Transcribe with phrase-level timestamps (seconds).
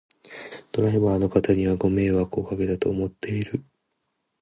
[0.71, 3.63] ドライバーの方にはご迷惑をかけたと思っている